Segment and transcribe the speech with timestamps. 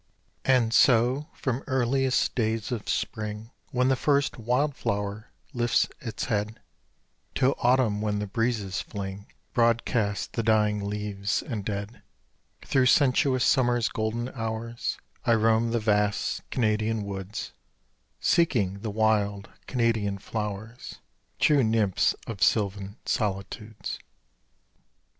[0.45, 6.59] And so, from earliest days of spring, When the first wild flower lifts its head,
[7.35, 12.01] Till autumn, when the breezes fling Broadcast the dying leaves and dead,
[12.65, 17.53] Through sensuous summer's golden hours I roam the vast, Canadian woods,
[18.19, 20.97] Seeking the wild Canadian flowers,
[21.37, 23.99] True nymphs of sylvan solitudes.